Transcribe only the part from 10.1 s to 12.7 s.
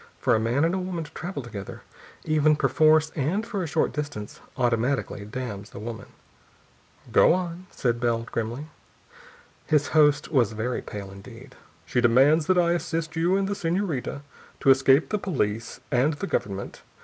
was very pale indeed. "She demands that